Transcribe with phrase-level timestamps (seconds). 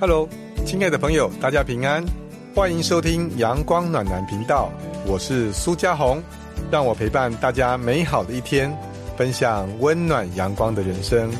[0.00, 0.26] Hello，
[0.64, 2.02] 亲爱的朋友，大家平安，
[2.54, 4.72] 欢迎收听阳光暖男频道，
[5.06, 6.22] 我是苏家红，
[6.72, 8.74] 让我陪伴大家美好的一天，
[9.18, 11.30] 分享温暖阳光的人生。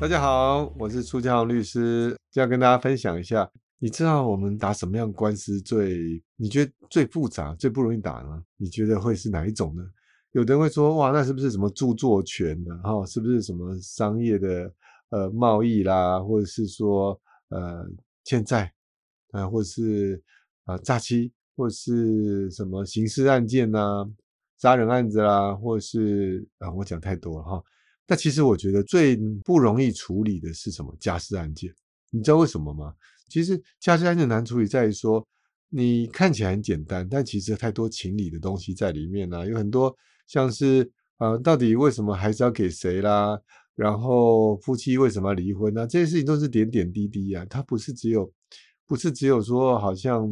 [0.00, 6.22] 大家好，我是苏家红律师，要跟大家分享一下，你知道我们打什么样官司最？
[6.36, 8.40] 你觉得最复杂、最不容易打呢？
[8.56, 9.82] 你觉得会是哪一种呢？
[10.30, 12.78] 有的人会说，哇，那是不是什么著作权的？
[12.84, 14.72] 哈，是不是什么商业的？
[15.10, 17.86] 呃，贸易啦，或者是说呃
[18.24, 18.72] 欠债
[19.30, 20.22] 啊，或者是
[20.64, 24.06] 啊诈欺，或者是什么刑事案件呐，
[24.58, 27.62] 杀人案子啦，或者是啊我讲太多了哈。
[28.06, 30.94] 那其实我觉得最不容易处理的是什么？
[30.98, 31.72] 家事案件，
[32.10, 32.94] 你知道为什么吗？
[33.28, 35.26] 其实家事案件难处理在于说，
[35.68, 39.94] 你看起来很简单，但其实太多情理的东西在里面呢，有很多
[40.26, 43.38] 像是呃，到底为什么孩子要给谁啦？
[43.78, 45.86] 然后夫妻为什么要离婚呢？
[45.86, 48.28] 这些事情都是点点滴滴啊，它不是只有，
[48.88, 50.28] 不是只有说好像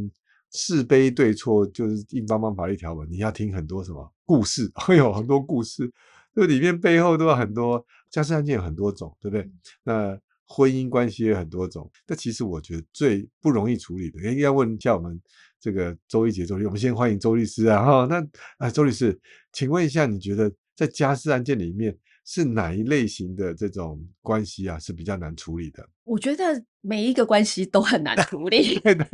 [0.50, 5.88] 是非对错就是硬邦邦法律条文，你要听很多什么故事， 会有很多故事，
[6.34, 9.48] 这里面背后都有很多家事案件有很多种，对不对？
[9.84, 10.18] 那
[10.48, 15.20] 婚姻关系也很多种，那其实我觉得最不容易处理的，应该问一下我们
[15.60, 18.26] 这个周一杰周律，我们先欢迎周律师啊，哈，那
[18.58, 19.16] 啊周律师，
[19.52, 21.96] 请问一下，你觉得在家事案件里面？
[22.28, 25.88] 是哪一类型的这种关系啊是比较难处理的？
[26.02, 28.78] 我觉得每一个关系都很难处理。
[28.84, 29.06] 对对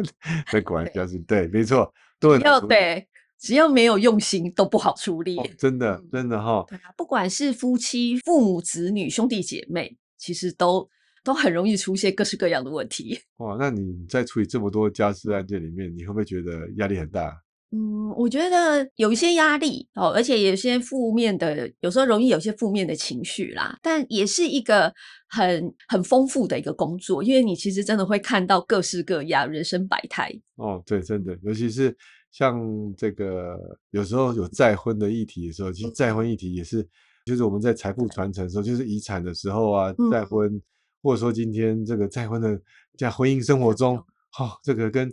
[0.51, 3.07] 对，果然表示对，没错，都要对，
[3.39, 5.37] 只要没有用心都不好处理。
[5.59, 6.65] 真的，真的哈。
[6.67, 10.89] 对啊，不管是夫妻、父母、子女、兄弟姐妹，其实都
[11.23, 13.21] 都很容易出现各式各样的问题。
[13.37, 17.37] 哇，那你在处理这么多家事案件里面，你会不会觉得压力很大？
[17.75, 23.79] 嗯，我觉得有一些压力哦，而且有些负面的，有时候容易有些负面的情绪啦。
[23.81, 24.93] 但也是一个
[25.27, 30.31] 很很丰富的一个工作，因为你其实真的会看到各式各样人生百态。
[30.57, 31.97] 哦，对，真的，尤其是
[32.31, 32.63] 像
[32.95, 33.57] 这个
[33.91, 36.87] 有时候有再婚的议题的时候，其实再婚议题也是，
[37.25, 40.61] 就是我们在财富传承的时候，就是遗产的时候啊，再婚，
[41.03, 42.61] 或者说今天这个再婚的
[42.99, 43.99] 在婚姻生活中，
[44.31, 45.11] 好，这个跟。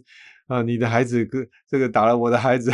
[0.50, 2.72] 啊，你的孩子跟这个打了我的孩子，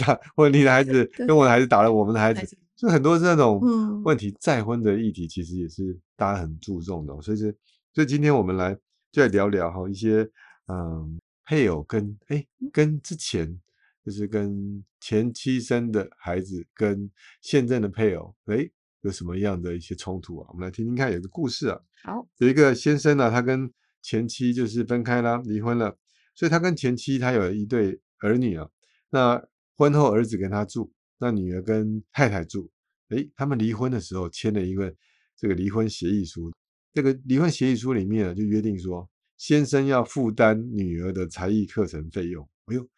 [0.00, 3.60] 打或者你的孩子跟我的孩子打了我们的孩子，就很多这种
[4.02, 4.34] 问题。
[4.40, 7.54] 再婚的议题其实也是大家很注重的，所以是，
[7.92, 8.74] 所以今天我们来
[9.12, 10.26] 就来聊聊哈一些
[10.68, 13.60] 嗯配偶跟哎跟之前
[14.02, 17.10] 就是跟前妻生的孩子跟
[17.42, 18.66] 现任的配偶哎
[19.02, 20.48] 有什么样的一些冲突啊？
[20.50, 21.78] 我们来听听看，有个故事啊。
[22.04, 25.94] 好，有一个先生呢，他跟前妻就是分开啦，离婚了。
[26.38, 28.70] 所以他跟前妻，他有一对儿女啊。
[29.10, 29.44] 那
[29.76, 30.88] 婚后儿子跟他住，
[31.18, 32.70] 那女儿跟太太住。
[33.08, 34.94] 诶，他们离婚的时候签了一个
[35.36, 36.52] 这个离婚协议书。
[36.94, 42.48] 这个离婚协议书里面就约定说，先生要负担女儿的才艺课程费用。
[42.66, 42.88] 哎呦，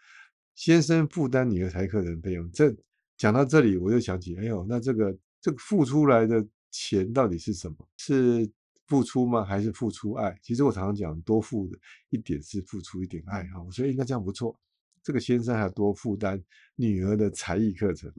[0.54, 2.70] 先生负担女儿才艺课程费用，这
[3.16, 7.76] 讲到这里我就想起，哎呦，那这个这个付出来的钱到底是什么？
[7.96, 8.50] 是？
[8.90, 9.44] 付出吗？
[9.44, 10.36] 还是付出爱？
[10.42, 11.78] 其实我常常讲，多付的
[12.08, 13.62] 一点是付出一点爱哈。
[13.62, 14.54] 我觉得应该这样不错。
[15.02, 16.42] 这个先生还要多负担
[16.74, 18.12] 女儿的才艺课程。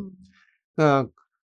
[0.74, 1.06] 那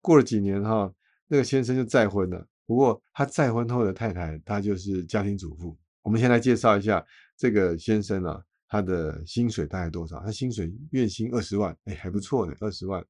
[0.02, 0.92] 过了几年哈，
[1.26, 2.46] 那个先生就再婚了。
[2.66, 5.76] 不过他再婚后的太太，她就是家庭主妇。
[6.02, 7.02] 我们先来介绍一下
[7.38, 10.20] 这个先生啊，他的薪水大概多少？
[10.20, 13.02] 他薪水月薪二十万，哎，还不错呢，二十万。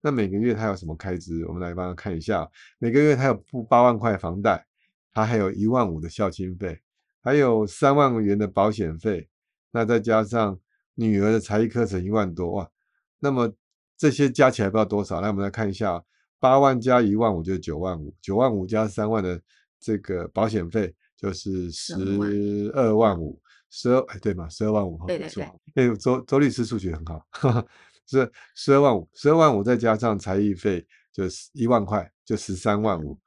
[0.00, 1.44] 那每个月他有什么开支？
[1.46, 2.48] 我们来帮他看一下。
[2.78, 4.64] 每个月他有付八万块房贷。
[5.12, 6.80] 他还有一万五的孝亲费，
[7.20, 9.28] 还有三万元的保险费，
[9.70, 10.58] 那再加上
[10.94, 12.70] 女儿的才艺课程一万多哇，
[13.18, 13.52] 那么
[13.96, 15.20] 这些加起来不知道多少？
[15.20, 16.02] 来，我们来看一下，
[16.38, 19.40] 八万加一万五就是九万五，九万五加三万的
[19.80, 21.94] 这个保险费就是十
[22.74, 23.40] 二万五，
[23.70, 25.44] 十二哎对嘛，十二万五哈，对对对，
[25.74, 27.26] 哎周周律师数学很好，
[28.06, 33.18] 是十二万五，十二万五再加上才艺费就是一万块，就十三万五。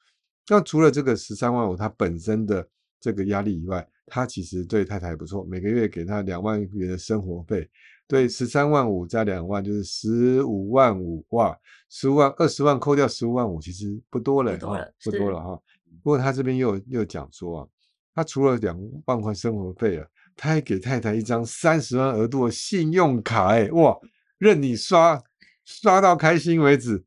[0.52, 2.68] 那除了这个十三万五，他本身的
[3.00, 7.70] 这个压力以外，他其实对太太不错，每个月给他两万元的生活费，
[8.06, 11.58] 对，十三万五加两万就是十五万五，哇，
[11.88, 15.58] 十五万二十万扣掉十五万五，其实不多了哈，不多了哈。
[16.04, 17.68] 不过他这边又又讲说啊，
[18.14, 23.98] 他除了两万块生活费啊，他还给太太一张三十万额度的信用卡，哎，哇，
[24.38, 25.18] 任你刷
[25.64, 27.02] 刷到开心为止，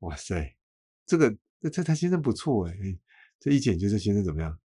[0.00, 0.56] 哇塞，
[1.06, 1.32] 这个。
[1.60, 2.72] 这这他先生不错哎，
[3.38, 4.58] 这一检就是先生怎么样？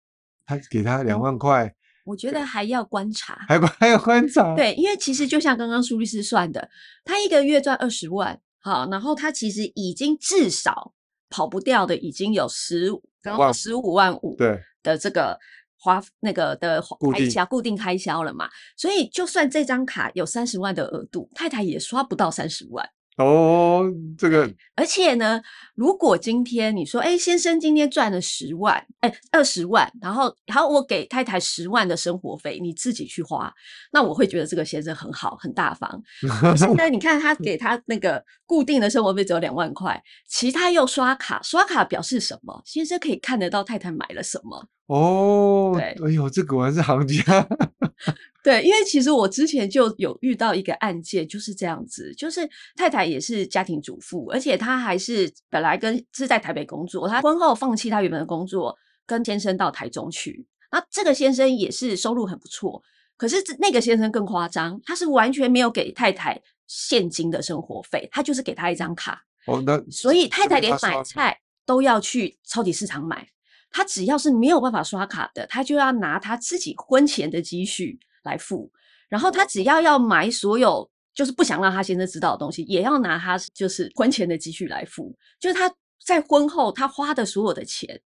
[0.45, 1.74] 他给他两万块，
[2.06, 4.56] 我觉得还要观察，还还要观察。
[4.56, 6.69] 对，因为其实就像刚刚苏律师算的，
[7.06, 10.94] 他一个月赚二十万，好，然后他其实已经至少
[11.30, 15.39] 跑不掉的，已经有十五，刚刚十五万五对的这个
[15.78, 22.88] 花那个的开销固定开销了嘛，所以就算这张卡有三十万的额度，太太也刷不到三十万。
[23.18, 23.86] 哦，
[24.18, 25.42] 这个而且呢，
[25.75, 33.54] 如果今天你说，哎，先生今天赚了十万，哎，二十万，然后，然后我给太太十万的生活费，你自己去花，
[33.92, 36.01] 那我会觉得这个先生很好，很大方。
[36.42, 42.62] 可是呢，你看他给他那个固定的生活费只有两万块，其他又刷卡，刷卡表示什么？
[42.65, 44.68] 先生可以看得到太太买了什么。
[44.88, 47.48] 哦，对哎呦，这果然是行家。
[48.44, 52.42] 对，因为其实我之前就有遇到一个案件，就是这样子，就是
[52.76, 60.46] 太太也是家庭主妇，而且她还是本来跟是在台北工作，她婚后放弃她原本的工作，跟先生到台中去。
[60.70, 62.84] 那这个先生也是收入很不错，
[63.16, 73.26] 可是这那个先生更夸张，他是完全没有给太太现金的生活费，他就是给她一张卡，哦，那所以太太连买菜都要去超级市场买。
[73.74, 78.72] 他只要是没有办法刷卡的，他就要拿他自己婚前的积蓄来付。
[79.10, 85.16] 然后他只要要买所有就是不想让他先生知道的东西，也要拿他就是婚前的积蓄来付。
[85.40, 85.72] 就是他
[86.06, 88.02] 在婚后他花的所有的钱，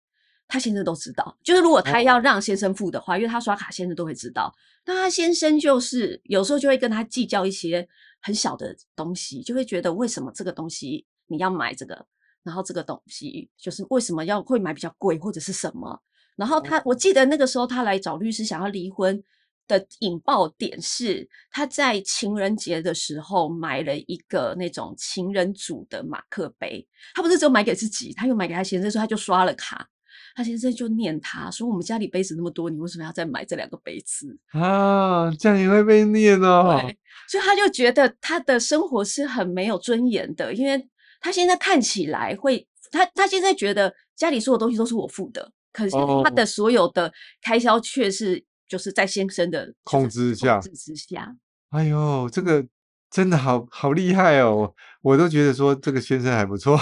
[0.48, 1.36] 他先生都知道。
[1.42, 4.54] 就是如果他要让先生付的话，因为他刷卡，先生都会知道。
[4.84, 7.88] 那他先生就是有时候就会跟他计较一些
[8.20, 12.06] 很小的东西，就会觉得为什么这个东西你要买这个，
[12.46, 16.00] 然后这个东西就是为什么要会买比较贵或者是什么。
[16.36, 19.20] 然后他，我记得那个时候他来找律师想要离婚
[19.66, 29.88] 的引爆点是他在情人节的时候买了一个那种情人组的马克杯，他不是只有买给自己，他又买给他先生，所以他就刷了卡。
[30.34, 36.78] 他先生就念他说：“我们家里杯子那么多，你为什么要再买这两个杯子？”啊，这样也会被念哦。
[36.82, 40.86] 对，所以他就觉得他的生活是很没有尊严的，因为
[41.20, 51.34] 他现在看起来会，他他现在觉得家里所有东西都是我付的，可是他哦的所有的开销却是就是在先生的控制下控制之下。
[51.70, 52.64] 哎呦，这个
[53.10, 54.72] 真的好好厉害哦！
[55.02, 56.78] 我都觉得说这个先生还不错，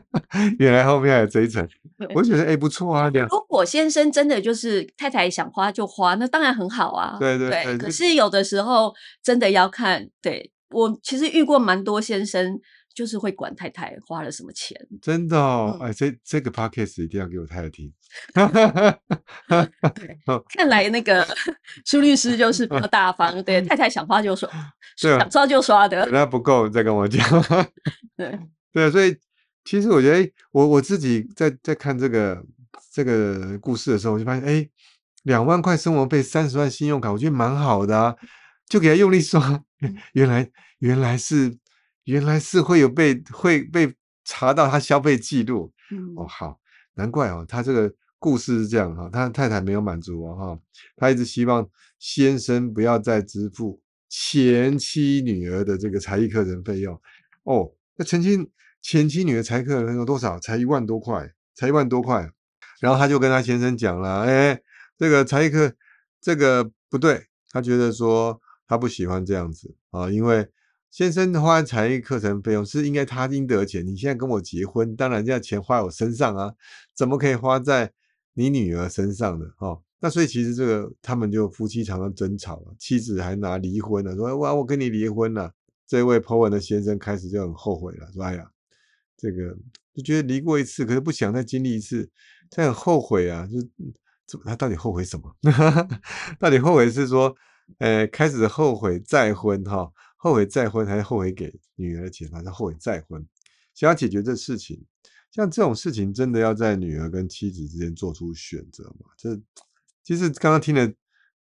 [0.58, 1.66] 原来后面还有这一层，
[2.14, 7.16] 我就觉得哎不错啊， 两如果先生真的就是太太想花就花，那当然很好啊。
[7.18, 12.58] 对对对可是有的时候真的要看，对我其实遇过蛮多先生，
[12.96, 14.74] 就是会管太太花了什么钱。
[15.02, 17.92] 真的哦，嗯哎这这个 podcast 一定要给我太太听。
[18.34, 20.18] 对，
[20.56, 21.26] 看来那个
[21.84, 24.48] 苏律师就是比较大方，对太太想花就刷，
[24.96, 26.24] 想刷就刷的那。
[26.24, 27.22] 不够再跟我讲。
[28.16, 28.38] 对，
[28.72, 29.14] 对，所以
[29.64, 32.42] 其实我觉得，诶我我自己在在看这个
[32.90, 34.66] 这个故事的时候，我就发现，哎，
[35.24, 38.16] 两万块生活费，三十万信用卡，我觉得蛮好的啊，
[38.68, 39.62] 就给他用力刷。
[40.14, 41.54] 原来原来是
[42.06, 43.94] 原来是会有被会被
[44.24, 46.58] 查到他消费记录嗯哦，好，
[46.94, 50.58] 难怪哦，他这个故事是这样哈、他太太没有满足哦哈、
[50.96, 51.68] 他一直希望
[51.98, 56.98] 先生不要再支付前妻女儿的这个才艺课程费用
[57.44, 57.70] 哦。
[57.96, 58.50] 那前妻
[58.80, 60.38] 前妻女儿才艺课程有多少？
[60.38, 62.30] 才一万多块，才一万多块。
[62.80, 64.60] 然后他就跟他先生讲了，哎，
[64.98, 65.72] 这个才艺课
[66.20, 70.46] 这个不对，他觉得说他不喜欢这样子啊，因为
[70.96, 76.54] 先生花才艺课程费用是应该他应得钱，你现在跟我结婚，当然这样钱花在我身上啊，
[76.94, 77.92] 怎么可以花在
[78.32, 79.44] 你女儿身上呢？
[79.58, 85.52] 哦，那所以其实这个他们就夫妻常常争吵，妻子还拿离婚了，说哇我跟你离婚了。
[85.86, 88.50] 这位 Po 文的先生开始就很后悔了，说哎呀，
[89.18, 89.54] 这个
[89.94, 92.08] 就觉得离过一次，可是不想再经历一次，
[92.48, 93.60] 他很后悔啊，就
[94.26, 95.30] 怎么他到底后悔什么？
[96.40, 97.36] 到底后悔是说，
[97.80, 99.92] 呃，开始后悔再婚哈、
[100.26, 103.24] 后悔再婚还是后悔给女儿钱，还是后悔再婚？
[103.74, 104.84] 想要解决这事情，
[105.30, 109.06] 像这种事情真的要在女儿跟妻子之间做出选择嘛？
[109.16, 109.40] 这
[110.02, 110.92] 其实刚刚听了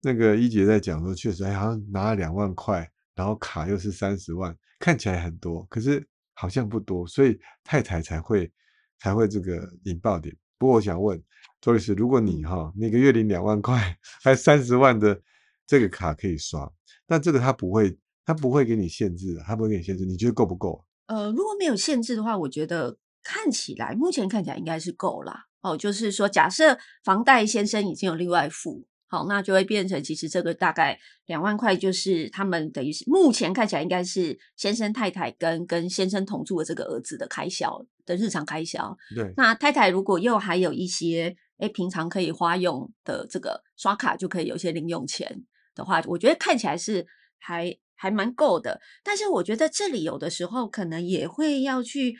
[0.02, 8.52] 那个一姐在讲说，确实哎好像拿了两万块，然后卡又是三十万，看起来很多，可是好像不多，所以太太才会
[9.00, 10.36] 才会这个引爆点。
[10.60, 11.20] 不过我想问
[11.60, 15.20] 周律师，如果你哈每个月领两万块，还三十万的
[15.66, 16.72] 这个卡可以刷，
[17.08, 20.84] 那这个他不会他不会给你限制的，他不会给你限制，你觉得够不够？
[21.08, 25.46] 呃，如果没有限制的话，我觉得看起来目前看起来应该是够啦。
[25.62, 38.96] 哦，就是说，假设房贷先生已经有另外付，好，那就会变成其实这个大概两万块，就是他们等于是目前看起来应该是先生太太跟跟先生同住的这个儿子的开销的日常开销。
[39.16, 47.08] 对，那太太如果又还有一些哎平常可以花用的这个刷卡就可以有一些零用钱的话，我觉得看起来是
[47.40, 48.80] 还还蛮够的。
[49.04, 52.16] 但是我觉得这里有的时候可能也会要去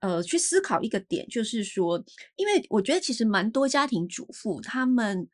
[0.00, 2.02] 呃去思考一个点，就是说，
[2.36, 5.28] 因为我觉得其实蛮多家庭主妇他们。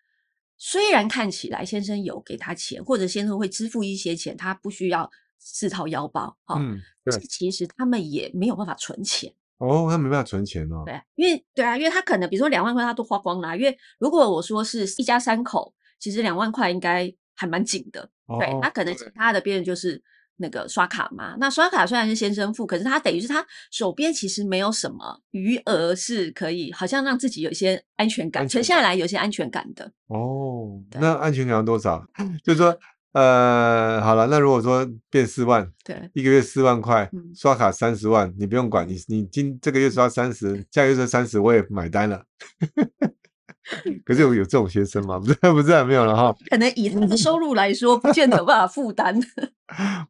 [0.65, 9.35] 虽然看起来先生有给他钱，或者先生会支付一些钱，他不需要自掏腰包，哈、嗯，对，其实他们也没有办法存钱。
[9.59, 18.09] 哦，他没办法存钱哦，对，因为对啊，因为他可能比如说两万块他都花光了啊，因为如果我说是一家三口，其实两万块应该还蛮紧的。
[18.39, 20.03] 对哦他可能其他的别人就是
[20.37, 29.93] 那个刷卡嘛，那刷卡虽然是先生付，可是他等于是他手边其实没有什么余额是可以，好像让自己有一些安全感，存下来有些安全感的。
[30.09, 32.05] 哦，那安全感要多少？
[32.43, 32.77] 就是说，
[33.13, 42.25] 呃，好了，那如果说变四万，对，一个月四万块嗯，刷卡三十万，你不用管，你你今这个月刷三十，下个月刷三十，我也买单了。
[44.05, 45.19] 可是有有这种学生吗？
[45.23, 49.19] 不是不是没有了哈， 可能以他的收入来说，不见得有办法负担。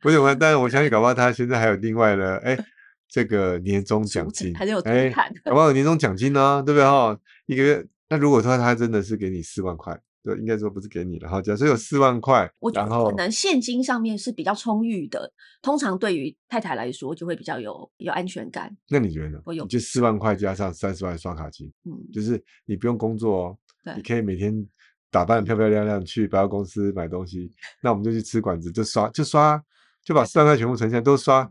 [0.00, 2.58] 不是我，但是我相信搞不好他现在还有另外的哎，
[3.08, 5.32] 这个年终奖金，还是有土哎，产。
[5.44, 7.16] 搞不好有年终奖金呢、对不对哈？
[7.46, 11.42] 一个月，那如果说他真的是给你四万块，对，应该说不是给你了哈。
[11.42, 18.74] 假设有四万块我，觉得可能现金上面是比较充裕的，通常对于太太来说就会比较有有安全感。
[18.88, 19.40] 那你觉得呢？
[19.44, 24.54] 我有就四万块加上三十万刷卡金，嗯，就是你不用工作哦，对你可以每天
[25.10, 27.50] 打扮得漂漂亮亮去百货公司买东西，
[27.82, 29.60] 那我们就去吃馆子，就刷就刷，
[30.04, 31.50] 就把四万块全部存下来都刷，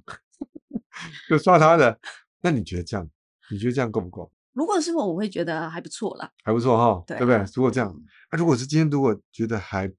[1.29, 1.99] 就刷他的。
[2.41, 3.07] 那你觉得这样？
[3.51, 4.31] 你觉得这样够不够？
[4.53, 6.29] 如果是我，我会觉得还不错啦。
[6.43, 7.45] 还不错哈，对对不对？
[7.55, 7.93] 如果这样，
[8.31, 9.91] 那、如果是今天如果觉得还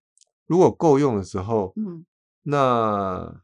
[0.46, 2.04] 如果够用的时候，嗯，
[2.42, 3.42] 那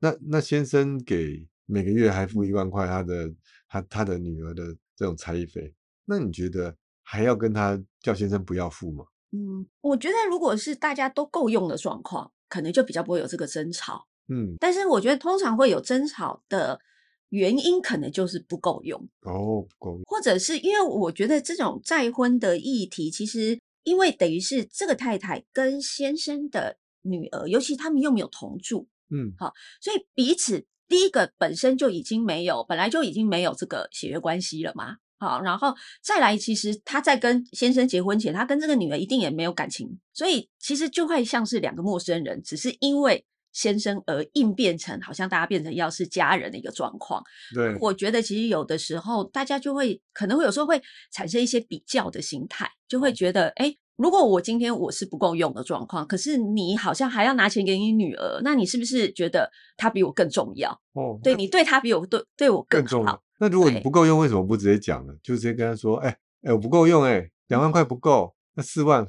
[0.00, 3.32] 那那先生给每个月还付一万块他的
[3.68, 5.74] 他他的女儿的这种才艺费，
[6.06, 9.04] 那你觉得还要跟他叫先生不要付吗？
[9.32, 14.06] 嗯，我觉得如果是大家都够用的状况，可能就比较不会有这个争吵。
[14.28, 16.80] 嗯，但是我觉得通常会有争吵的
[17.28, 34.96] 原因，可能就是不够用，哦，不够用，或者是因为我觉得这种再婚的议题，其实因为等于是这个太太跟先生的女儿，尤其他们又没有同住，嗯好所以彼此第一个本身就已经没有，本来就已经没有这个血缘关系了嘛。
[35.18, 47.22] 好，然后再来，其实他在跟先生结婚前，他跟这个女儿一定也没有感情，所以其实就会像是两个陌生人，只是因为先生而应变成好像大家变成要是家人的一个状况。
[47.54, 50.80] 对，我觉得其实有的时候大家就会可能会有时候会
[51.12, 60.70] 产生一些比较的心态，就会觉得，哎，如果我今天我是不够用的状况，可是你好像还要拿钱给你女儿，那你是不是觉得她比我更重要？
[60.92, 63.22] 哦，对你对她比我对对我好更重要。。
[63.38, 65.12] 那如果你不够用，为什么不直接讲呢？
[65.22, 69.06] 就直接跟她说，哎哎，我不够用，哎，两万块不够，那四万，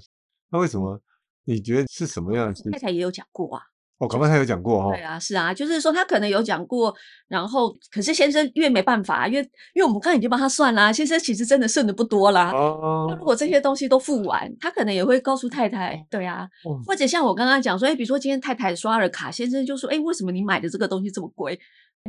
[0.49, 1.01] 那为什么？
[1.43, 2.79] 你觉得是什么样的事情太？
[2.79, 3.63] 太也有讲过啊，
[4.01, 5.03] 哦，搞不好他有讲过哈对。
[5.03, 6.93] 啊，是啊，就是说他可能有讲过，
[7.27, 9.41] 然后可是先生因为没办法，因为
[9.75, 12.51] 因为我们刚才已经帮他算啦，先生其实真的剩的不多啦。
[12.51, 21.59] 那哦如果这些东西都付完，他可能也会告诉太太，对啊，哦或者像我刚刚讲说，哎，比如说今天太太刷了卡，先生就说，哎，为什么你买的这个东西这么贵？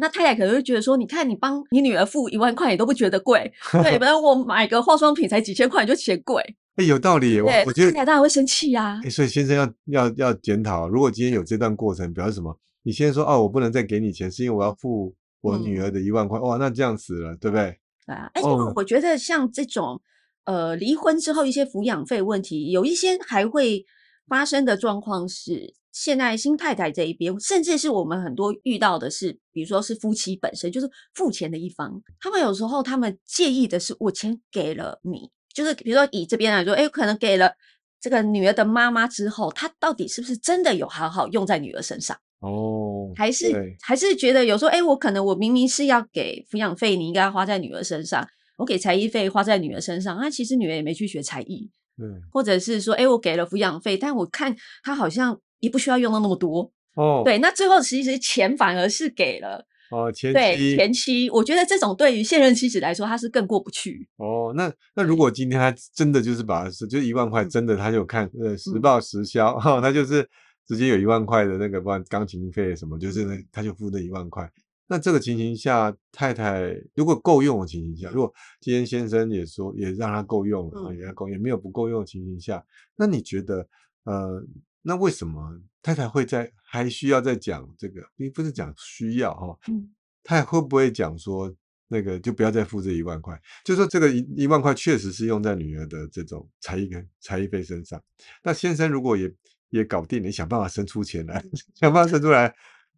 [0.00, 6.42] 那太太可能会觉得说，你看你帮你女儿付一万块，你都不觉得贵， 对，不然我买个化妆品才几千块，你就嫌贵，
[6.76, 9.56] 哎，有道理，我觉得太太当然会生气呀、哎，所以先生
[9.86, 12.58] 要要要检讨，如果今天有这段过程，表示什么？
[12.82, 17.78] 你先生说哦，我不能再给你钱，是因为我要付我女嗯儿的一万块，哇，那这样死了，对不对？
[18.06, 20.00] 对啊，而且哦我觉得像这种
[20.46, 23.84] 呃离婚之后一些抚养费问题，有一些还会
[24.32, 37.52] 发生的状况是，现在新太太这一边，甚至是我们很多遇到的是，比如说是夫妻本身就是付钱的一方，他们有时候他们介意的是我钱给了你，就是比如说以这边来说，哎，可能给了
[38.00, 42.16] 这个女儿的妈妈之后，她到底是不是真的有好好用在女儿身上？
[42.40, 60.76] 哦，还是对还是觉得有时候，哎、我可能我明明是要给抚养费，你应该花在女儿身上，我给才艺费花在女儿身上，那其实女儿也没去学才艺，对或者是说，哎、我给了抚养费，但我看他好像也不需要用到那么多，哦，对，那最后其实钱反而是给了哦，前对妻。
[60.76, 67.50] 前妻，我觉得这种对于现任妻子来说，他是更过不去，哦，那那如果今天他真的就是把就一万块，嗯。
[67.50, 68.80] 真的他就看呃实嗯。
[68.80, 70.26] 报实销哈，他就是
[70.66, 74.50] 直接有一万块的那个不管钢琴费什么，就是那他就付那一万块。
[74.86, 82.62] 那这个情形下，太太如果够用的情形下，如果今天先生也说也让他够用了，嗯也够，也没有不够用的情形下，
[82.96, 83.66] 那你觉得
[84.04, 84.44] 呃，
[84.82, 88.02] 那为什么太太会在还需要再讲这个？
[88.16, 91.52] 并不是讲需要哈，嗯他还会不会讲说
[91.88, 93.40] 那个就不要再付这一万块？
[93.64, 98.00] 就说这个一一万块确实是用在女儿的这种才艺跟才艺费身上。
[98.42, 99.32] 那先生如果也
[99.70, 101.42] 也搞定了，你想办法生出钱来，
[101.74, 102.54] 想办法生出来，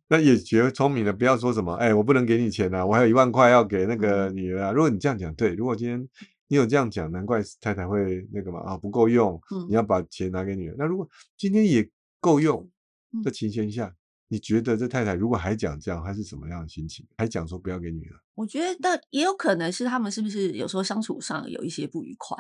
[0.08, 4.73] 那也学聪明了，不要说什么哎，我不能给你钱啊，我还有一万块要给那个女儿啊。
[4.73, 6.08] 如果你这样讲，对，如果今天
[6.49, 10.75] 你有这样讲，难怪太太会那个嘛啊不够用，嗯你要把钱拿给女儿。
[10.78, 11.88] 那如果今天也
[12.20, 12.68] 够用
[13.12, 13.94] 嗯的情形下，
[14.28, 17.06] 你觉得这太太如果还讲这样，她是什么样的心情？
[17.16, 18.20] 还讲说不要给女儿？
[18.34, 22.37] 我觉得也有可能是他们是不是有时候相处上有一些不愉快。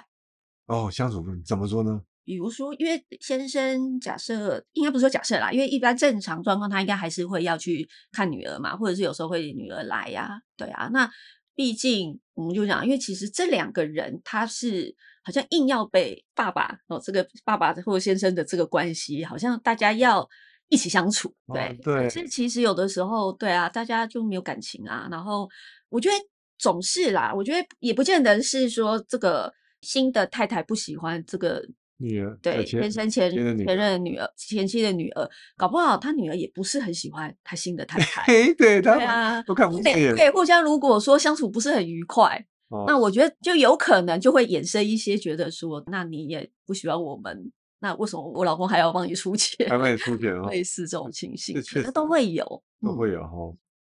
[0.66, 2.02] 哦，相处怎么说呢？
[2.24, 10.88] 比如说，因为先生假设应该不是说假设啦，因为一般正常状况他应该还是会要去看女儿嘛，或者是有时候会女儿来呀、对啊。
[10.92, 11.08] 那
[11.54, 20.28] 毕竟我们就讲，因为其实这两个人他是好像硬要被爸爸哦，这个爸爸或者先生的这个关系，好像大家要
[20.68, 21.78] 一起相处，哦对。
[21.82, 25.06] 对可是其实有的时候，对啊，大家就没有感情啊。
[25.10, 25.48] 然后
[25.90, 26.14] 我觉得
[26.58, 29.52] 总是啦，我觉得也不见得是说这个
[29.82, 31.62] 新的太太不喜欢这个
[31.98, 38.22] 女儿对，先生前前前任的女儿、前妻的女儿，搞不好他女儿也不是很喜欢他新的太太。
[38.26, 40.14] 嘿，对啊，都看不顺眼。
[40.14, 49.68] 对对，互相如果说相处不是很愉快，哦那我觉得就有可能就会衍生一些觉得说，那你也不喜欢我们，那为什么我老公还要帮你出钱？
[49.68, 52.44] 还会出钱 哦，类似这种情形，这确实可能都会有。
[52.82, 53.30] 都嗯会有哈。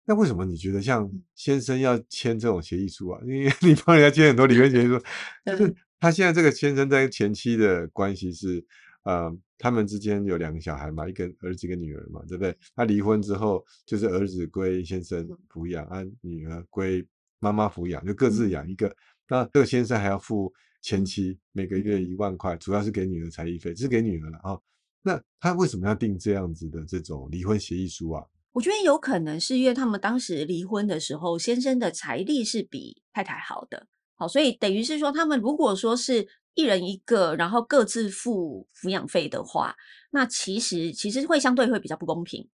[0.07, 3.21] 那为什么你觉得像嗯先生要签这种协议书啊？
[3.23, 4.99] 因为 你帮人家签很多离婚协议书，
[5.47, 8.64] 就是对他现在这个先生在前妻的关系是，
[9.04, 12.57] 呃，他们之间有两个小孩嘛，一个儿子一个女儿嘛，对不对？
[12.75, 17.07] 他离婚之后，就是儿子归先生嗯抚养，啊，女儿归
[17.38, 18.97] 妈妈抚养，就各自嗯养一个。
[19.28, 24.59] 那这个先生还要付前妻每个月一万块，主要是给女儿才艺费，这是给女儿了啊。
[25.02, 28.25] 那他为什么要定这样子的这种离婚协议书啊？
[28.52, 33.87] 我觉得有可能是因为他们当时离婚的时候，先生的财力是比太太好的，
[34.21, 39.75] 好，所以等于是说，他们如果说是一人一个，然后各自付抚养费的话，
[40.11, 42.47] 那其实其实会相对会比较不公平。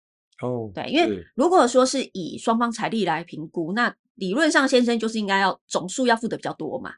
[0.43, 6.93] 哦，对，因为如果说是以双方财力来评估，那理论上先生就是应该要总数要付的比较多嘛。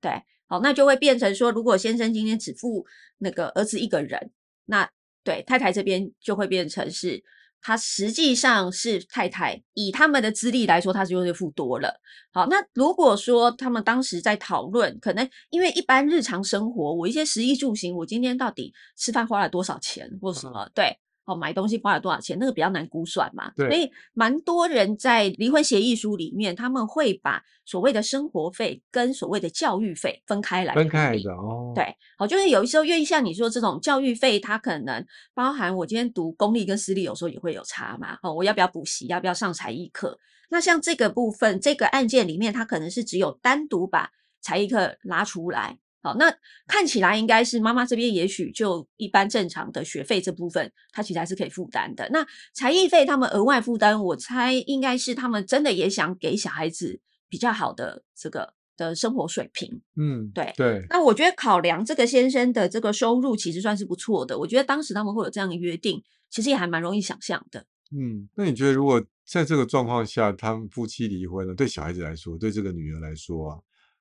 [0.00, 0.10] 对，
[0.48, 2.84] 好，那就会变成说，如果先生今天只付
[3.18, 4.32] 那个儿子一个人，
[4.64, 4.90] 那
[5.22, 7.22] 对太太这边就会变成是，
[7.60, 12.00] 他实际上是太太以他们的资历来说，他就是付多了。
[12.32, 20.98] 好，那如果说他们当时在讨论，可能因为一般日常生活，我一些食衣住行，我今天到底吃饭花了多少钱或什么，对。
[21.28, 23.52] 哦，买东西花了多少钱，那个比较难估算嘛。
[23.54, 31.72] 对所以蛮多人在离婚协议书里面，他们会把所谓的生活费跟所谓的教育费分开来分开的哦。
[31.74, 38.18] 对，好，就是有时候，愿意像你说这种教育费，它可能包含我今天读公立跟私立，有时候也会有差嘛。
[38.22, 40.18] 哦，我要不要补习，要不要上才艺课？
[40.50, 44.10] 那像这个部分，这个案件里面，它可能是只有单独把
[44.40, 45.78] 才艺课拉出来。
[46.00, 46.32] 好，那
[46.66, 52.08] 看起来应该是妈妈这边也许就一般正常的学费这部分，她其实还是可以负担的。
[52.12, 59.82] 那才艺费他们额外负担，我猜应该是他们真的也想给小孩子比较好的这个的生活水平。
[59.96, 64.38] 嗯，对对，那我觉得考量这个先生的这个收入，其实算是不错的。
[64.38, 67.66] 我觉得当时他们会有这样的约定，其实也还蛮容易想象的。
[67.90, 73.58] 嗯，那你觉得如果在这个状况下，他们夫妻离婚了，对小孩子来说，对这个女儿来说啊，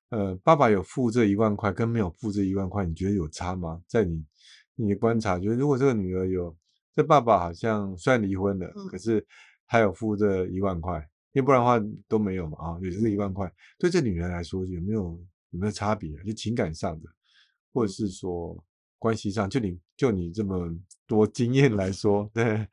[0.10, 3.82] 呃，爸爸有付这一万块跟没有付这一万块，你觉得有差吗？
[3.88, 4.24] 在你
[4.76, 6.56] 你的观察，觉得如果这个女儿有，
[6.94, 9.26] 这爸爸好像虽然离婚了，嗯可是
[9.68, 10.98] 他有付这一万块，
[11.34, 15.20] 因为不然的话都没有嘛啊，有这一万块，对这女人来说有没有
[15.52, 16.24] 有没有差别啊？
[16.26, 17.10] 就情感上的，
[17.74, 18.58] 或者是说
[18.98, 20.74] 关系上，就你就你这么
[21.06, 22.68] 多经验来说，对。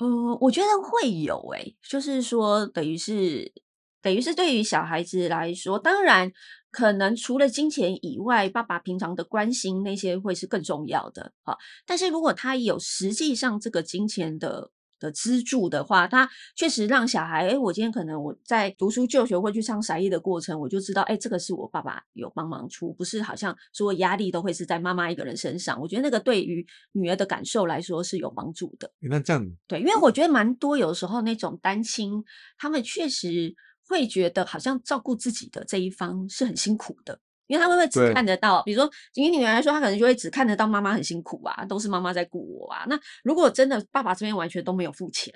[0.00, 3.52] 嗯，我觉得会有诶、就是说，等于是
[4.00, 6.30] 等于是对于小孩子来说，当然
[6.70, 11.56] 可能除了金钱以外，爸爸平常的关心那些会是更重要的啊。
[11.86, 25.80] 但是如果他有实际上这个金钱的的资助的话，他确实让小孩，哎，我今天可能我在读书就学会去上才艺的过程，我就知道，哎，这个是我爸爸有帮忙出，不是好像所有压力都会是在妈妈一个人身上。
[25.80, 28.88] 我觉得那个对于女儿的感受来说是有帮助的。
[29.02, 32.24] 诶那这样对，因为我觉得蛮多有时候那种单亲，
[32.58, 33.54] 他们确实
[33.88, 42.84] 会觉得好像照顾自己的这一方是很辛苦的，因为他们会只看得到，比如说以女儿来说，她可能就会只看得到妈妈很辛苦啊，都是妈妈在顾我啊。
[42.88, 45.32] 那如果真的爸爸这边完全都没有付钱，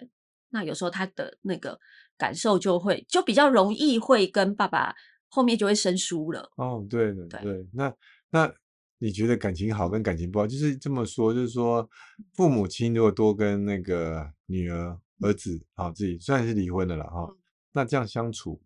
[0.50, 1.78] 那有时候他的那个
[2.18, 4.94] 感受就会就比较容易会跟爸爸
[5.28, 6.50] 后面就会生疏了。
[6.56, 7.94] 哦，对的，对对，那
[8.30, 8.52] 那
[8.98, 11.88] 你觉得感情好跟感情不好，就是这么说，就是说
[12.34, 17.36] 父母亲如果多跟那个女儿、儿子，好、自己虽然是离婚的了哈、嗯
[17.72, 18.60] 那这样相处，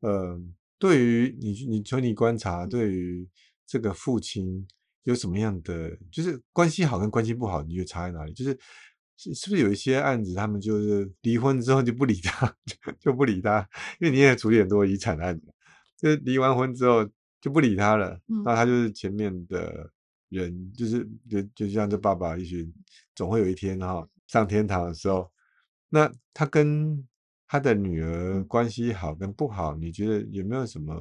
[0.00, 0.40] 呃，
[0.78, 3.28] 对于你你从你观察，嗯对于
[3.66, 4.66] 这个父亲
[5.04, 8.32] 有什么样的，就是关系好跟关系不好，你觉得差在哪里？
[8.32, 8.58] 就是
[9.16, 13.60] 是是不是有一些案子，他们就是离婚之后就不理他， 就就不理他，
[14.00, 15.52] 因为你也处理很多遗产案子。
[15.96, 17.08] 就是离完婚之后
[17.40, 18.20] 就不理他了。
[18.28, 19.90] 嗯那他就是前面的
[20.28, 22.70] 人，就是就就像这爸爸一群，
[23.14, 25.30] 总会有一天哈、上天堂的时候，
[25.88, 27.06] 那他跟
[27.54, 30.92] 他的女儿嗯关系好跟不好，你觉得有没有什么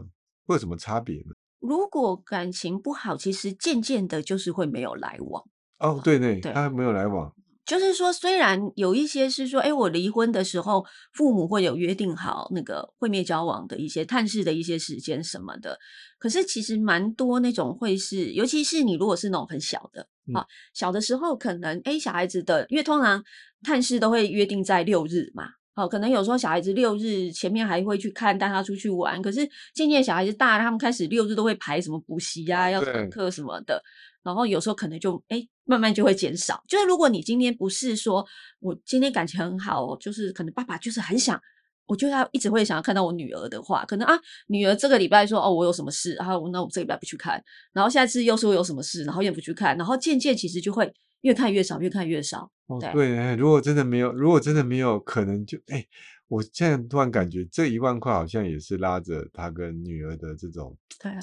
[0.45, 1.33] 会有什么差别呢？
[1.59, 5.43] 如果感情不好，其实渐渐的就是会没有来往。
[5.79, 7.33] 哦，对呢，对他没有来往，
[7.65, 15.79] 就是说，虽然有一些是说，哎，我离婚的时候，父母会有约定好那个会面交往的一些探视的一些时间什么的，
[16.19, 23.23] 可是其实蛮多那种会是，尤其是你如果是那种很小的嗯啊，小的时候可能哎小孩子的，因为通常
[23.63, 25.45] 探视都会约定在六日嘛。
[25.75, 29.19] 哦，可能有时候小孩子六日前面还会去看，带他出去玩。
[29.21, 33.81] 可是渐渐小孩子大了，他们开始六日都会排什么补习呀、要对上课什么的。
[34.21, 36.63] 然后有时候可能就哎，慢慢就会减少。
[36.67, 38.25] 就是如果你今天不是说
[38.59, 41.41] 我今天感情很好哦，就是可能爸爸就是很想，
[41.87, 44.13] 我就要一直会想要看到我女儿的话，可能啊
[44.47, 52.49] 女儿这个礼拜说哦我有什么事，然后那我这个礼拜不去看，然后下次又说有什么事，然后也不去看，然后渐渐其实就会越看越少，越看越少。
[52.67, 53.35] 哦，对。
[53.35, 55.85] 如果真的没有，如果真的没有可能就，哎，
[56.27, 60.75] 我现在突然感觉这一万块好像也是拉着他跟女儿的这种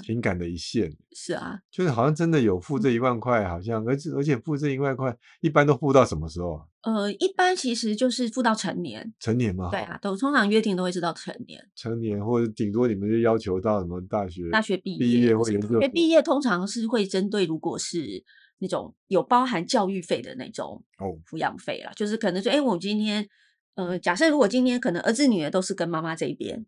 [0.05, 6.65] 情感的一线，是啊，就是好像真的有付这一万块，好像而且而且付这一万块，一般都付到什么时候啊？
[6.83, 9.81] 呃，一般其实就是付到成年，成年嘛，对？
[9.81, 18.23] 啊，都通常约定都会是到成年，成年或者顶多你们就要求到什么大学大学毕业毕业或者研究所大学毕业通常是会针对如果是
[18.61, 23.27] 那种有包含教育费的那种哦抚养费啦，就是可能说，哎，我今天
[23.75, 26.65] 呃，假设如果今天可能儿子女儿都是跟妈妈这一边，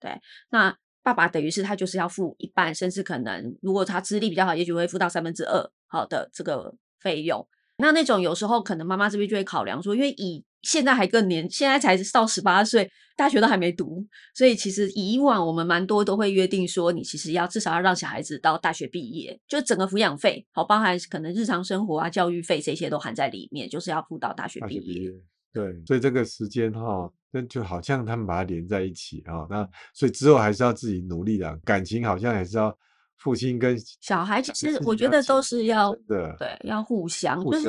[0.00, 0.10] 对，
[0.50, 7.46] 那爸爸等于是他就是要付一半，甚至可能如果他资历比较好，也许会付到三分之二好的这个费用。
[7.78, 25.12] 那那种有时候可能妈妈这边就会考量说，因为以现在还更年，现在才到十八岁，大学都还没读，所以其实以往我们蛮多都会约定说，你其实要至少要让小孩子到大学毕业，就整个抚养费，好包含可能日常生活啊、教育费这些都含在里面，就是要付到大学毕业。
[25.52, 32.76] 对，所以这个时间哈，那就好像他们把它连在一起哈，那所以之后还是要自己努力的，感情好像还是要
[33.16, 37.68] 父亲跟小孩其实我觉得都是要对，要互相，互就是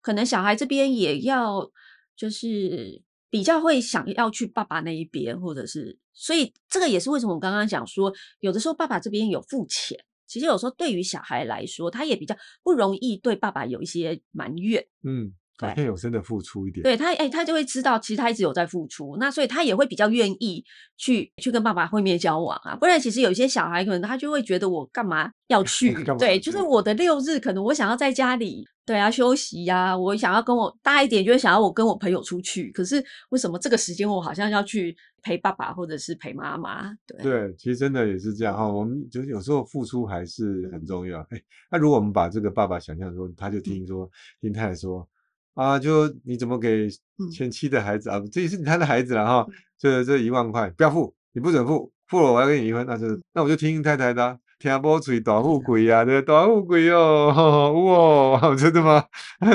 [0.00, 1.68] 可能小孩这边也要，
[2.16, 14.86] 就是比较会想要去爸爸那一边，或者是，所以这个也是为什么我刚刚讲说，有的时候爸爸这边有付钱，其实有时候对于小孩来说，他也比较不容易对爸爸有一些埋怨。
[15.02, 20.64] 嗯，好对像有真的付出一点，对他，哎、他就会知道，其实他一直有在付出，那所以他也会比较愿意
[20.96, 22.74] 去去跟爸爸会面交往啊。
[22.74, 25.94] 不然，其实有一些小孩可能他就会觉得我干嘛要 去？
[26.18, 32.72] 对，就是我的六日，可能我想要在家里，对啊，休息呀、我想要跟我大一点，就会想要我跟我朋友出去。
[32.72, 36.92] 可是为什么这个时间我好像要去陪爸爸或者是陪妈妈？
[37.06, 38.66] 对，对，其实真的也是这样哈。
[38.66, 41.20] 我们就是有时候付出还是很重要。
[41.30, 41.40] 哎，
[41.70, 45.08] 那如果我们把这个爸爸想象说，他就听说听太太说
[45.54, 46.86] 啊，就你怎么给
[47.18, 48.20] 嗯前妻的孩子啊？
[48.30, 49.46] 这也是他的孩子了哈。
[49.78, 52.84] 这这一万块不要付，你不准付，付了我要跟你离婚。
[52.86, 57.72] 那就是那我就听太太的啊，听波嘴大富 贵呀，对，大富贵哦，
[58.40, 59.04] 哇， 真的吗？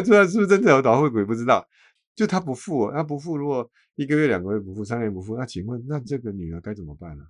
[0.06, 1.24] 这是不是真的有大富贵？
[1.26, 1.66] 不知道。
[2.16, 7.24] 就他不付哦，他不付，如果一个月、两个月不付，三个月不付，那请问那这个女儿该怎么办呢？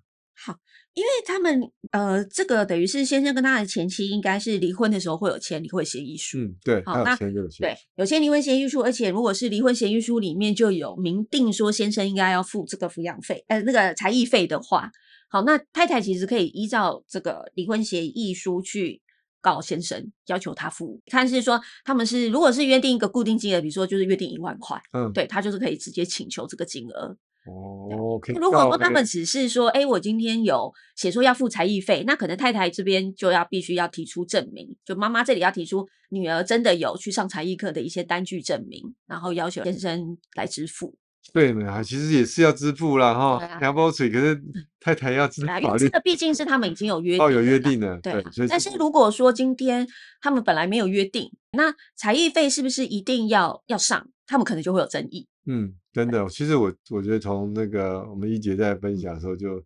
[0.94, 6.40] 因为他们呃，这个等于是先生跟他的前妻应该是离婚的时候会有签离婚协议书。
[6.40, 14.92] 嗯，对，好那对，有签离婚协议书，而且如果是离婚协议书里面就有明定说先生应该要付这个抚养费，呃，那个才艺费的话，
[15.30, 19.02] 好，那太太其实可以依照这个离婚协议书去
[19.42, 21.00] 告先生，要求他付。
[21.06, 27.16] 看是说他们是如果是约定一个固定金额，比如说就是约定一万块，嗯，对他就是可以直接请求这个金额。
[27.50, 40.96] 哦，如果说他们只是说，哎，我今天有写说要付才艺费，那可能太太这边就要必须要提出证明，就妈妈这里要提出女儿真的有去上才艺课的一些单据证明，然后要求先生来支付。
[41.32, 44.40] 对呢，其实也是要支付啦哈两包水，可是
[44.80, 49.88] 太太要支付啊，因法律为这个毕竟是他们已经有约哦，有定了啦约定的，对但是如果说今天
[50.22, 54.08] 他们本来没有约定，那才艺费是不是一定要要上？
[54.26, 55.28] 他们可能就会有争议。
[55.52, 59.60] 嗯，真的，其实我我觉得从那个我们一姐在分享的时候，就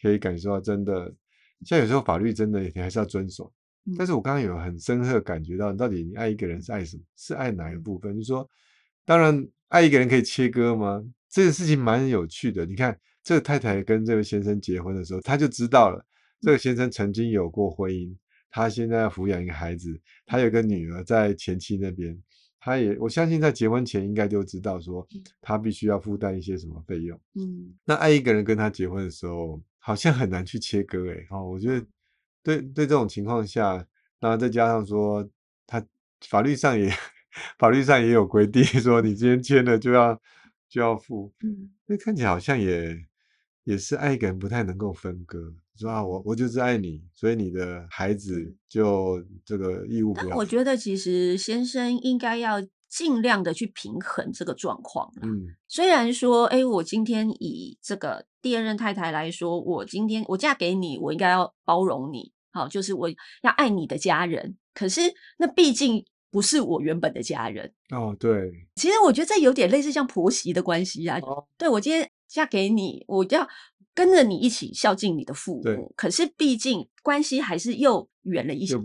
[0.00, 1.14] 可以感受到，真的，
[1.66, 3.52] 像有时候法律真的你还是要遵守。
[3.84, 7.02] 嗯但是我刚刚有很深刻感觉到，到底你爱一个人是爱什么？
[7.16, 8.14] 是爱哪一部分？
[8.14, 8.48] 就是说，
[9.04, 11.04] 当然爱一个人可以切割吗？
[11.28, 12.64] 这个事情蛮有趣的。
[12.64, 16.04] 你看，这个太太跟这位先生结婚的时候，他就知道了，
[16.40, 18.12] 这个先生曾经有过婚姻，
[18.50, 22.18] 他现在要抚养一个孩子，他有个女儿在前妻那边。
[22.66, 25.06] 他也，我相信在结婚前应该就知道说，
[25.40, 27.16] 他必须要负担一些什么费用。
[27.34, 31.86] 嗯，那爱一个人跟他结婚的时候，好像很难去切割诶、哦，我觉得
[32.42, 33.86] 对对这种情况下，
[34.18, 35.24] 那再加上说
[35.64, 35.80] 他
[36.22, 36.92] 法律上也
[37.56, 40.20] 法律上也有规定，说你今天签了就要
[40.68, 43.06] 就要付，嗯，那看起来好像也
[43.62, 45.54] 也是爱一个人不太能够分割。
[45.78, 50.28] 说啊，我我就是爱你，所以你的孩子就这个义务不要。
[50.30, 52.56] 但我觉得其实先生应该要
[52.88, 55.22] 尽量的去平衡这个状况啦。
[55.22, 63.10] 嗯，虽然说，哎，我今天以这个第二任太太来说，我今天我嫁给你，我应该要包容你，好，就是我
[63.42, 64.56] 要爱你的家人。
[64.72, 65.00] 可是
[65.38, 67.72] 那毕竟不是我原本的家人。
[67.90, 71.18] 哦，对，其实我觉得这有点类似像婆媳的关系啊。
[71.22, 73.46] 哦对我今天嫁给你，我要
[73.96, 75.92] 跟着你一起孝敬你的父母。
[75.96, 78.76] 可是毕竟关系还是又远了一些。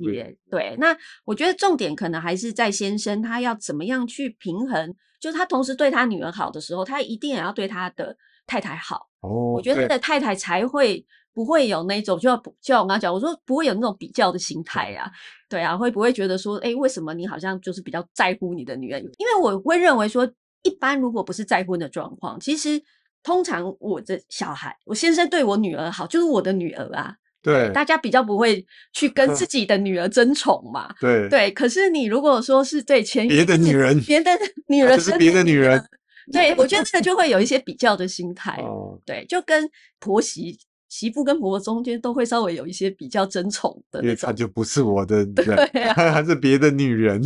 [0.50, 8.16] 对，那我觉得重点可能还是在先生他要怎么样去平衡，就是他同时对他女儿好的时候，他一定也要对他的
[8.48, 9.10] 太太好。
[9.20, 15.12] 哦，我觉得他的太太才会不会有那种，就要就像我刚刚讲，我说不会有那种比较的心态啊，
[15.50, 19.00] 对啊，会不会觉得说，哎，为什么你好像就是比较在乎你的女儿？
[19.18, 20.26] 因为我会认为说，
[20.64, 22.82] 一般如果不是再婚的状况，其实
[23.24, 30.94] 通常我的小孩，我先生对我女儿好，就是我的女儿啊，对大家比较不会去跟自 己的女儿争宠嘛。
[31.00, 34.32] 对对，可是你如果说是对前别的女人别的
[34.68, 35.84] 女人是别的女人，
[36.32, 38.54] 对我觉得这个就会有一些比较的心 态。
[38.62, 40.58] 哦，对，就跟婆媳
[40.90, 44.34] 媳妇跟婆婆中间都会稍微有一些比较争宠的因为她。
[44.34, 47.22] 就不是我的 人，对啊她是别的女人，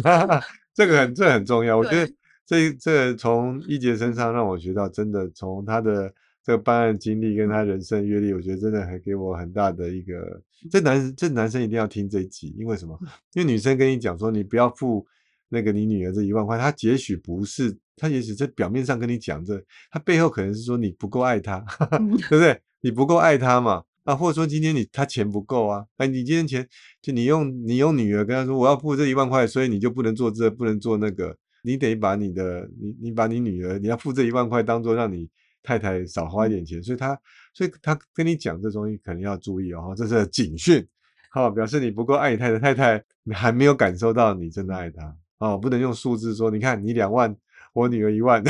[0.73, 1.77] 这个很这很重要。
[1.77, 2.11] 我觉得
[2.45, 10.41] 这这从一杰身上让我学到，真的从他的这个办案经历跟他人生阅历，我觉得真的还给我很大的一个。
[10.69, 12.97] 这男这男生一定要听这一集，因为什么？
[13.33, 15.05] 因为女生跟你讲说你不要付
[15.49, 22.61] 那个你女儿这一万块，她也许不是，她也许在表面上跟你讲这，她背后可能是说你不够爱她，嗯 对不对？
[22.81, 23.83] 你不够爱她嘛。
[24.05, 26.67] 啊，或者说今天你他钱不够啊，哎，你今天钱
[27.01, 35.27] 就你用你用女儿跟他说我要付这一万块，所以你就不能做这不能做那个，你得把你的你你把你女儿你要付这一万块当做让你
[35.63, 37.19] 太太少花一点钱，所以他
[37.53, 40.85] 所以他跟你讲这东西可能要注意哦，这是警讯，
[41.31, 47.35] 好、表示你不够爱你太太，太太你还没有感受到你真的爱她哦，不能用数字说，你看你两万，
[47.73, 48.43] 我女儿一万，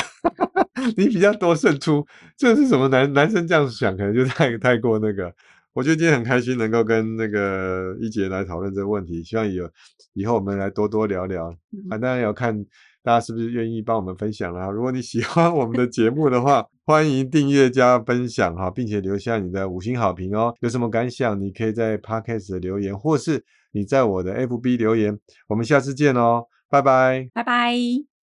[0.97, 5.33] 你比较多胜出，这是什么男男生这样想，可能就太太过那个。
[5.73, 9.69] 我觉得今天很开心能够跟那个一姐来讨论这个问题，希望有
[10.13, 11.47] 以后我们来多多聊聊
[11.89, 11.97] 啊。
[11.97, 12.65] 当然要看
[13.05, 14.67] 大家是不是愿意帮我们分享啦。
[14.67, 20.51] 如果你喜欢我们的节目的话， 欢迎订阅加分享哈，并且留下你的五星好评哦。
[20.61, 25.19] 有什么感想，你可以在 Podcast 留言，或是你在我的 FB 留言。
[25.47, 27.29] 我们下次见哦，拜拜。
[27.31, 28.14] 拜拜。